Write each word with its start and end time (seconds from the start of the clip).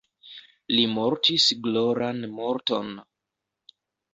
Li 0.75 0.85
mortis 0.93 1.45
gloran 1.67 2.25
morton. 2.41 2.91